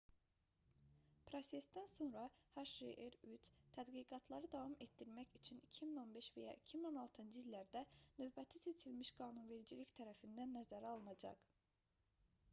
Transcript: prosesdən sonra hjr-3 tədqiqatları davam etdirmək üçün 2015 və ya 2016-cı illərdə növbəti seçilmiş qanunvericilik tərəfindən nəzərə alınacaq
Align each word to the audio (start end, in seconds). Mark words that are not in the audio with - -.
prosesdən 1.31 1.83
sonra 1.95 2.21
hjr-3 2.59 3.49
tədqiqatları 3.75 4.49
davam 4.55 4.73
etdirmək 4.85 5.35
üçün 5.39 5.59
2015 5.67 6.29
və 6.37 6.43
ya 6.45 6.55
2016-cı 6.71 7.39
illərdə 7.43 7.83
növbəti 8.23 8.63
seçilmiş 8.63 9.11
qanunvericilik 9.21 9.93
tərəfindən 10.01 10.57
nəzərə 10.61 10.95
alınacaq 10.95 11.47